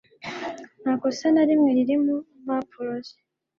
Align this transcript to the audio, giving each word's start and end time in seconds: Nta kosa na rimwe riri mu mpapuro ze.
Nta 0.81 0.93
kosa 1.01 1.27
na 1.33 1.43
rimwe 1.49 1.69
riri 1.77 1.95
mu 2.03 2.15
mpapuro 2.43 2.93
ze. 3.05 3.15